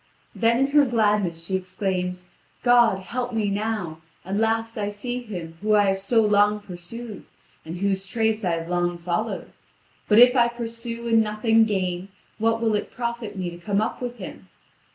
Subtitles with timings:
[0.33, 2.25] Then in her gladness she exclaims:
[2.63, 4.01] "God, help me now.
[4.25, 7.23] At last I see him whom I have so long pursued,
[7.63, 9.53] and whose trace I have long followed.
[10.07, 12.07] But if I pursue and nothing gain,
[12.39, 14.49] what will it profit me to come up with him?